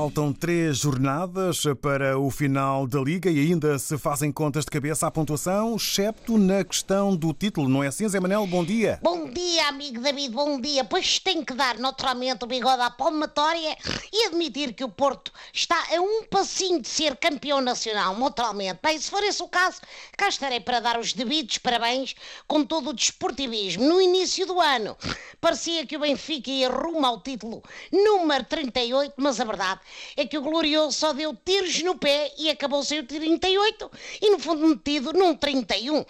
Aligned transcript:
Faltam 0.00 0.32
três 0.32 0.78
jornadas 0.78 1.62
para 1.82 2.18
o 2.18 2.30
final 2.30 2.86
da 2.86 2.98
Liga 2.98 3.30
e 3.30 3.38
ainda 3.38 3.78
se 3.78 3.98
fazem 3.98 4.32
contas 4.32 4.64
de 4.64 4.70
cabeça 4.70 5.06
à 5.06 5.10
pontuação, 5.10 5.76
excepto 5.76 6.38
na 6.38 6.64
questão 6.64 7.14
do 7.14 7.34
título, 7.34 7.68
não 7.68 7.84
é 7.84 7.88
assim, 7.88 8.08
Zé 8.08 8.18
Manel? 8.18 8.46
Bom 8.46 8.64
dia. 8.64 8.98
Bom 9.02 9.28
dia, 9.28 9.68
amigo 9.68 10.00
David, 10.00 10.30
bom 10.34 10.58
dia. 10.58 10.84
Pois 10.84 11.18
tem 11.18 11.44
que 11.44 11.52
dar 11.52 11.76
naturalmente 11.78 12.42
o 12.44 12.46
bigode 12.46 12.80
à 12.80 12.88
palmatória 12.88 13.76
e 14.10 14.24
admitir 14.24 14.72
que 14.72 14.82
o 14.82 14.88
Porto 14.88 15.30
está 15.52 15.76
a 15.94 16.00
um 16.00 16.24
passinho 16.24 16.80
de 16.80 16.88
ser 16.88 17.16
campeão 17.16 17.60
nacional, 17.60 18.16
naturalmente. 18.16 18.80
Bem, 18.82 18.98
se 18.98 19.10
for 19.10 19.22
esse 19.22 19.42
o 19.42 19.48
caso, 19.48 19.82
cá 20.16 20.30
estarei 20.30 20.60
para 20.60 20.80
dar 20.80 20.98
os 20.98 21.12
devidos 21.12 21.58
parabéns 21.58 22.14
com 22.48 22.64
todo 22.64 22.88
o 22.88 22.94
desportivismo. 22.94 23.86
No 23.86 24.00
início 24.00 24.46
do 24.46 24.58
ano, 24.58 24.96
parecia 25.42 25.84
que 25.84 25.98
o 25.98 26.00
Benfica 26.00 26.50
ia 26.50 26.70
rumo 26.70 27.04
ao 27.04 27.20
título 27.20 27.62
número 27.92 28.44
38, 28.44 29.12
mas 29.18 29.38
a 29.38 29.44
verdade 29.44 29.80
é 30.16 30.26
que 30.26 30.38
o 30.38 30.42
Glorioso 30.42 30.98
só 30.98 31.12
deu 31.12 31.36
tiros 31.44 31.82
no 31.82 31.96
pé 31.96 32.32
e 32.38 32.50
acabou 32.50 32.82
sem 32.82 33.00
o 33.00 33.06
38 33.06 33.90
e 34.20 34.30
no 34.30 34.38
fundo 34.38 34.66
metido 34.66 35.12
num 35.12 35.34
31. 35.34 36.04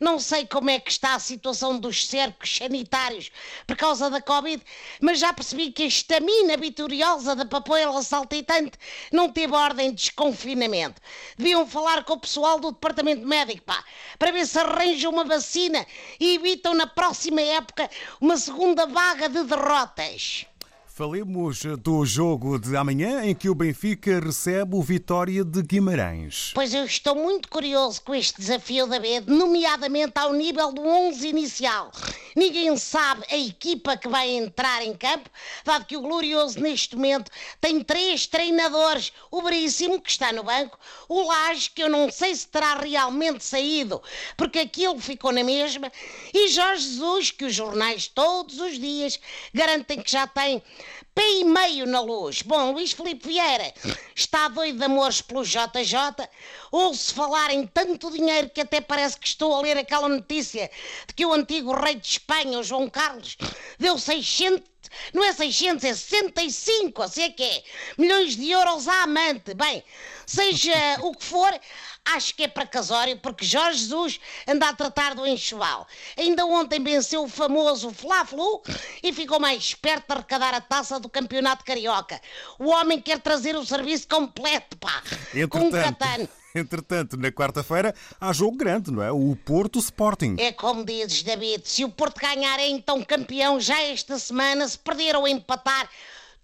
Não 0.00 0.18
sei 0.18 0.46
como 0.46 0.70
é 0.70 0.78
que 0.78 0.90
está 0.90 1.14
a 1.14 1.18
situação 1.18 1.78
dos 1.78 2.06
cercos 2.06 2.56
sanitários 2.56 3.30
por 3.66 3.76
causa 3.76 4.10
da 4.10 4.20
Covid, 4.20 4.62
mas 5.00 5.18
já 5.18 5.32
percebi 5.32 5.70
que 5.72 5.84
a 5.84 5.86
estamina 5.86 6.56
vitoriosa 6.56 7.34
da 7.34 7.44
papoela 7.44 8.02
saltitante 8.02 8.78
não 9.12 9.30
teve 9.30 9.54
ordem 9.54 9.90
de 9.90 9.96
desconfinamento. 9.96 11.00
Deviam 11.36 11.66
falar 11.66 12.04
com 12.04 12.14
o 12.14 12.20
pessoal 12.20 12.58
do 12.58 12.72
departamento 12.72 13.26
médico, 13.26 13.62
pá, 13.62 13.84
para 14.18 14.32
ver 14.32 14.46
se 14.46 14.58
arranjam 14.58 15.12
uma 15.12 15.24
vacina 15.24 15.86
e 16.20 16.34
evitam 16.34 16.74
na 16.74 16.86
próxima 16.86 17.40
época 17.40 17.88
uma 18.20 18.36
segunda 18.36 18.86
vaga 18.86 19.28
de 19.28 19.42
derrotas. 19.44 20.46
Falemos 20.96 21.60
do 21.82 22.06
jogo 22.06 22.58
de 22.58 22.74
amanhã 22.74 23.22
em 23.22 23.34
que 23.34 23.50
o 23.50 23.54
Benfica 23.54 24.18
recebe 24.18 24.76
o 24.76 24.82
Vitória 24.82 25.44
de 25.44 25.60
Guimarães. 25.60 26.52
Pois 26.54 26.72
eu 26.72 26.86
estou 26.86 27.14
muito 27.14 27.50
curioso 27.50 28.00
com 28.00 28.14
este 28.14 28.40
desafio 28.40 28.86
da 28.86 28.98
B, 28.98 29.20
nomeadamente 29.26 30.14
ao 30.18 30.32
nível 30.32 30.72
do 30.72 30.80
11 30.80 31.28
inicial. 31.28 31.92
Ninguém 32.34 32.74
sabe 32.78 33.24
a 33.30 33.36
equipa 33.36 33.94
que 33.98 34.08
vai 34.08 34.30
entrar 34.30 34.82
em 34.82 34.94
campo, 34.94 35.28
dado 35.66 35.84
que 35.84 35.98
o 35.98 36.00
Glorioso 36.00 36.58
neste 36.60 36.96
momento 36.96 37.30
tem 37.60 37.82
três 37.84 38.26
treinadores. 38.26 39.12
O 39.30 39.42
Veríssimo, 39.42 40.00
que 40.00 40.10
está 40.10 40.32
no 40.32 40.44
banco, 40.44 40.78
o 41.10 41.28
Laje, 41.28 41.70
que 41.74 41.82
eu 41.82 41.90
não 41.90 42.10
sei 42.10 42.34
se 42.34 42.48
terá 42.48 42.74
realmente 42.74 43.44
saído, 43.44 44.02
porque 44.34 44.60
aquilo 44.60 44.98
ficou 44.98 45.30
na 45.30 45.44
mesma, 45.44 45.92
e 46.32 46.48
Jorge 46.48 46.84
Jesus, 46.84 47.30
que 47.30 47.44
os 47.44 47.54
jornais 47.54 48.06
todos 48.06 48.58
os 48.58 48.78
dias 48.78 49.20
garantem 49.52 50.00
que 50.00 50.10
já 50.10 50.26
tem 50.26 50.62
pé 51.14 51.40
e 51.40 51.44
meio 51.44 51.86
na 51.86 52.00
luz. 52.00 52.42
Bom, 52.42 52.72
Luís 52.72 52.92
Filipe 52.92 53.26
Vieira 53.28 53.72
está 54.14 54.48
doido 54.48 54.78
de 54.78 54.84
amores 54.84 55.22
pelo 55.22 55.44
JJ. 55.44 56.28
Ouço 56.70 57.14
falar 57.14 57.50
em 57.50 57.66
tanto 57.66 58.10
dinheiro 58.10 58.50
que 58.50 58.60
até 58.60 58.80
parece 58.80 59.18
que 59.18 59.26
estou 59.26 59.54
a 59.54 59.60
ler 59.60 59.78
aquela 59.78 60.08
notícia 60.08 60.70
de 61.06 61.14
que 61.14 61.24
o 61.24 61.32
antigo 61.32 61.72
rei 61.72 61.94
de 61.94 62.06
Espanha, 62.06 62.58
o 62.58 62.62
João 62.62 62.88
Carlos, 62.88 63.36
deu 63.78 63.98
600 63.98 64.76
não 65.12 65.24
é 65.24 65.32
600, 65.32 65.84
é 65.84 65.94
65, 65.94 67.02
assim 67.02 67.22
é 67.22 67.30
que 67.30 67.42
é. 67.42 67.62
Milhões 67.98 68.36
de 68.36 68.50
euros 68.50 68.88
à 68.88 69.02
amante. 69.02 69.52
Bem, 69.54 69.82
seja 70.26 70.98
o 71.00 71.14
que 71.14 71.24
for, 71.24 71.60
acho 72.04 72.34
que 72.34 72.44
é 72.44 72.48
para 72.48 72.66
casório, 72.66 73.16
porque 73.18 73.44
Jorge 73.44 73.78
Jesus 73.78 74.20
anda 74.46 74.68
a 74.68 74.74
tratar 74.74 75.14
do 75.14 75.26
enxoval. 75.26 75.86
Ainda 76.16 76.44
ontem 76.44 76.82
venceu 76.82 77.24
o 77.24 77.28
famoso 77.28 77.90
Fla-Flu 77.90 78.62
e 79.02 79.12
ficou 79.12 79.40
mais 79.40 79.62
esperto 79.62 80.06
de 80.08 80.14
arrecadar 80.14 80.54
a 80.54 80.60
taça 80.60 81.00
do 81.00 81.08
Campeonato 81.08 81.64
Carioca. 81.64 82.20
O 82.58 82.68
homem 82.70 83.00
quer 83.00 83.20
trazer 83.20 83.56
o 83.56 83.64
serviço 83.64 84.08
completo, 84.08 84.76
pá, 84.76 85.02
com 85.48 85.58
um 85.60 85.70
catano. 85.70 86.28
Entretanto, 86.56 87.18
na 87.18 87.30
quarta-feira 87.30 87.94
há 88.18 88.32
jogo 88.32 88.56
grande, 88.56 88.90
não 88.90 89.02
é? 89.02 89.12
O 89.12 89.36
Porto 89.44 89.78
Sporting. 89.78 90.36
É 90.38 90.52
como 90.52 90.84
dizes, 90.84 91.22
David, 91.22 91.68
se 91.68 91.84
o 91.84 91.90
Porto 91.90 92.18
ganhar 92.18 92.58
é 92.58 92.66
então 92.68 93.02
campeão 93.02 93.60
já 93.60 93.78
esta 93.82 94.18
semana, 94.18 94.66
se 94.66 94.78
perder 94.78 95.14
ou 95.16 95.28
empatar, 95.28 95.88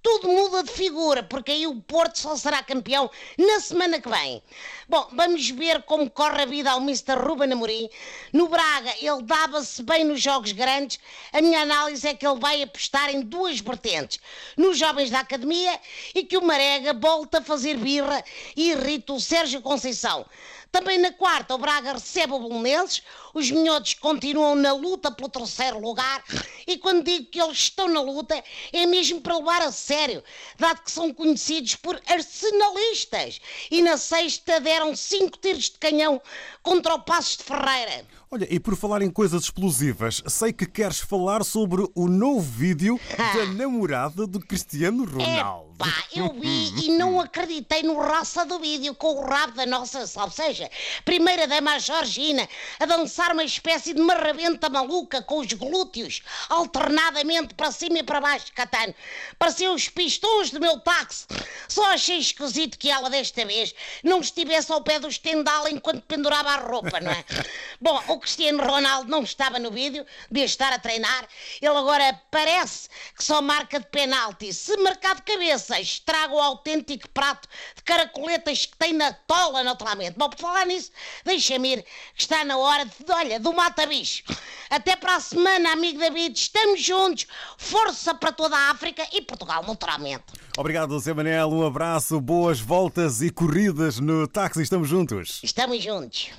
tudo 0.02 0.28
muda 0.28 0.64
de 0.64 0.72
figura, 0.72 1.22
porque 1.22 1.52
aí 1.52 1.66
o 1.66 1.80
Porto 1.80 2.18
só 2.18 2.36
será 2.36 2.62
campeão 2.62 3.08
na 3.38 3.60
semana 3.60 4.00
que 4.00 4.08
vem. 4.08 4.42
Bom, 4.88 5.08
vamos 5.12 5.48
ver 5.50 5.82
como 5.84 6.10
corre 6.10 6.42
a 6.42 6.46
vida 6.46 6.70
ao 6.70 6.80
Mr. 6.80 7.14
Ruben 7.16 7.52
Amorim. 7.52 7.88
No 8.32 8.48
Braga, 8.48 8.92
ele 9.00 9.22
dava-se 9.22 9.82
bem 9.82 10.04
nos 10.04 10.20
jogos 10.20 10.52
grandes. 10.52 10.98
A 11.32 11.41
minha 11.41 11.60
análise 11.60 12.06
é 12.06 12.14
que 12.14 12.26
ele 12.26 12.41
vai 12.41 12.62
apostar 12.62 13.14
em 13.14 13.20
duas 13.20 13.60
vertentes. 13.60 14.18
Nos 14.56 14.76
jovens 14.76 15.10
da 15.10 15.20
academia 15.20 15.78
e 16.14 16.24
que 16.24 16.36
o 16.36 16.42
Marega 16.42 16.92
volta 16.92 17.38
a 17.38 17.42
fazer 17.42 17.76
birra 17.76 18.24
e 18.56 18.70
irrita 18.70 19.12
o 19.12 19.20
Sérgio 19.20 19.62
Conceição. 19.62 20.26
Também 20.72 20.97
na 20.97 21.12
quarta, 21.12 21.55
o 21.55 21.59
Braga 21.59 21.93
recebe 21.93 22.33
o 22.33 22.38
Bolonenses, 22.38 23.03
os 23.34 23.50
minhotos 23.50 23.93
continuam 23.93 24.55
na 24.55 24.72
luta 24.72 25.12
pelo 25.12 25.28
terceiro 25.28 25.78
lugar 25.78 26.25
e 26.66 26.78
quando 26.78 27.05
digo 27.05 27.27
que 27.27 27.38
eles 27.38 27.59
estão 27.59 27.88
na 27.88 28.00
luta 28.00 28.43
é 28.72 28.87
mesmo 28.87 29.21
para 29.21 29.37
levar 29.37 29.60
a 29.60 29.71
sério, 29.71 30.25
dado 30.56 30.81
que 30.81 30.91
são 30.91 31.12
conhecidos 31.12 31.77
por 31.77 32.00
arsenalistas 32.06 33.38
e 33.71 33.83
na 33.83 33.99
sexta 33.99 34.60
deram 34.60 34.97
cinco 34.97 35.37
tiros 35.37 35.65
de 35.65 35.78
canhão 35.78 36.22
contra 36.62 36.94
o 36.94 37.03
Passos 37.03 37.37
de 37.37 37.44
Ferreira. 37.44 38.06
Olha, 38.34 38.48
e 38.48 38.59
por 38.59 38.75
falar 38.75 39.03
em 39.03 39.10
coisas 39.10 39.43
explosivas, 39.43 40.22
sei 40.26 40.54
que 40.54 40.65
queres 40.65 40.98
falar 41.00 41.44
sobre 41.44 41.87
o 41.94 42.09
novo 42.09 42.41
vídeo 42.41 42.98
da 43.15 43.44
namorada 43.44 44.26
do 44.26 44.41
Cristiano 44.41 45.04
Ronaldo. 45.04 45.75
Epá, 45.75 46.04
eu 46.15 46.32
vi 46.32 46.87
e 46.87 46.97
não 46.97 47.21
acreditei 47.21 47.82
no 47.82 48.00
raça 48.00 48.47
do 48.47 48.59
vídeo 48.59 48.94
com 48.94 49.16
o 49.16 49.26
rabo 49.26 49.53
da 49.53 49.66
nossa, 49.66 50.09
ou 50.22 50.31
seja, 50.31 50.71
primeira 51.04 51.47
dama 51.47 51.78
Georgina 51.78 52.48
a 52.81 52.87
dançar 52.87 53.32
uma 53.32 53.44
espécie 53.44 53.92
de 53.92 54.00
marrabenta 54.00 54.71
maluca 54.71 55.21
com 55.21 55.41
os 55.41 55.53
glúteos 55.53 56.22
alternadamente 56.48 57.53
para 57.53 57.71
cima 57.71 57.98
e 57.98 58.03
para 58.03 58.22
baixo, 58.22 58.47
Catano. 58.54 58.94
Pareciam 59.38 59.75
os 59.75 59.91
pistões 59.91 60.50
do 60.50 60.59
meu 60.59 60.81
táxi. 60.81 61.26
Só 61.69 61.92
achei 61.92 62.16
esquisito 62.16 62.78
que 62.78 62.91
ela 62.91 63.10
desta 63.10 63.44
vez 63.44 63.75
não 64.03 64.21
estivesse 64.21 64.72
ao 64.72 64.81
pé 64.81 64.98
do 64.98 65.09
estendal 65.09 65.69
enquanto 65.69 66.00
pendurava 66.03 66.48
a 66.48 66.56
roupa, 66.56 66.98
não 66.98 67.10
é? 67.10 67.22
Bom, 67.78 68.03
o 68.09 68.22
Cristiano 68.22 68.62
Ronaldo 68.62 69.10
não 69.10 69.22
estava 69.22 69.59
no 69.59 69.71
vídeo, 69.71 70.06
devia 70.31 70.44
estar 70.44 70.72
a 70.72 70.78
treinar. 70.78 71.27
Ele 71.60 71.77
agora 71.77 72.21
parece 72.31 72.88
que 73.16 73.22
só 73.22 73.43
marca 73.43 73.81
de 73.81 73.87
penalti. 73.87 74.53
Se 74.55 74.77
marcar 74.78 75.16
de 75.16 75.22
cabeça, 75.22 75.78
estraga 75.81 76.33
o 76.33 76.41
autêntico 76.41 77.09
prato 77.10 77.49
de 77.75 77.83
caracoletas 77.83 78.66
que 78.66 78.77
tem 78.77 78.93
na 78.93 79.12
tola, 79.12 79.65
naturalmente. 79.65 80.16
Bom, 80.16 80.31
por 80.31 80.38
falar 80.38 80.66
nisso, 80.66 80.93
deixa-me 81.25 81.75
ir, 81.75 81.83
que 82.15 82.22
está 82.22 82.44
na 82.44 82.56
hora 82.56 82.84
de, 82.84 83.12
olha, 83.12 83.41
do 83.41 83.53
mata-bicho. 83.53 84.22
Até 84.71 84.94
para 84.94 85.16
a 85.16 85.21
semana, 85.21 85.72
amigo 85.72 85.99
David, 85.99 86.39
estamos 86.39 86.81
juntos. 86.81 87.27
Força 87.59 88.15
para 88.15 88.31
toda 88.33 88.56
a 88.56 88.71
África 88.71 89.06
e 89.12 89.21
Portugal, 89.21 89.65
naturalmente. 89.66 90.25
Obrigado, 90.56 90.99
Zé 91.00 91.12
Manel. 91.12 91.50
Um 91.50 91.66
abraço, 91.66 92.21
boas 92.21 92.60
voltas 92.60 93.21
e 93.21 93.31
corridas 93.31 93.99
no 93.99 94.28
táxi. 94.28 94.62
Estamos 94.62 94.89
juntos. 94.89 95.41
Estamos 95.43 95.83
juntos. 95.83 96.31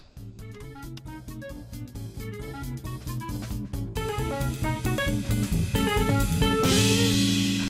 Música 5.13 6.52